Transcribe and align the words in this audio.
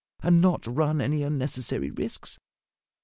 and 0.23 0.41
not 0.41 0.65
run 0.65 0.99
any 0.99 1.21
unnecessary 1.21 1.91
risks?" 1.91 2.39